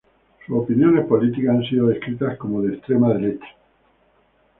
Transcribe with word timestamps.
Sus 0.47 0.57
opiniones 0.57 1.05
políticas 1.05 1.57
han 1.57 1.63
sido 1.63 1.85
descritas 1.85 2.35
como 2.37 2.63
de 2.63 2.73
extrema 2.73 3.13
derecha. 3.13 3.45